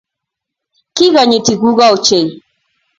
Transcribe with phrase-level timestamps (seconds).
[0.95, 2.27] Kikonyitii gugo ochei